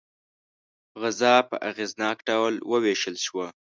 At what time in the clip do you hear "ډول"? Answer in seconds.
2.29-2.53